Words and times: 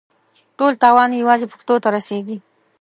ټول 0.57 0.71
تاوان 0.83 1.09
یې 1.13 1.19
یوازې 1.23 1.45
پښتنو 1.51 1.81
ته 1.83 1.89
رسېږي. 1.95 2.37